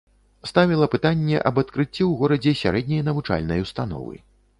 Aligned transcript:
Ставіла 0.51 0.85
пытанне 0.93 1.41
аб 1.49 1.59
адкрыцці 1.63 1.87
ў 1.87 2.07
горадзе 2.21 2.53
сярэдняй 2.63 3.05
навучальнай 3.11 3.63
установы. 3.67 4.15